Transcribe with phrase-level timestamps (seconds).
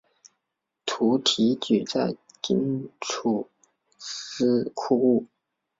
[0.87, 3.47] 徙提举在京诸
[3.99, 5.27] 司库务。